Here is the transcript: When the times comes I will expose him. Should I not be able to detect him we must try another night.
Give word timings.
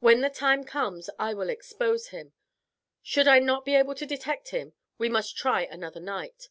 When 0.00 0.22
the 0.22 0.30
times 0.30 0.64
comes 0.70 1.10
I 1.18 1.34
will 1.34 1.50
expose 1.50 2.08
him. 2.08 2.32
Should 3.02 3.28
I 3.28 3.40
not 3.40 3.66
be 3.66 3.74
able 3.74 3.94
to 3.96 4.06
detect 4.06 4.48
him 4.48 4.72
we 4.96 5.10
must 5.10 5.36
try 5.36 5.66
another 5.66 6.00
night. 6.00 6.48